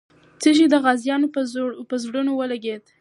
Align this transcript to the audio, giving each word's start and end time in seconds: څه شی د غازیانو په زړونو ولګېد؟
څه 0.41 0.49
شی 0.57 0.65
د 0.69 0.75
غازیانو 0.83 1.27
په 1.89 1.95
زړونو 2.03 2.31
ولګېد؟ 2.35 2.83